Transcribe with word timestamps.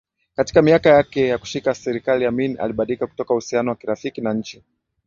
Katika 0.35 0.61
miaka 0.61 0.89
yake 0.89 1.27
ya 1.27 1.37
kushika 1.37 1.75
serikali 1.75 2.25
Amin 2.25 2.57
alibadilika 2.59 3.07
kutoka 3.07 3.33
uhusiano 3.33 3.69
wa 3.71 3.75
kirafiki 3.77 4.21
na 4.21 4.33
nchi 4.33 4.63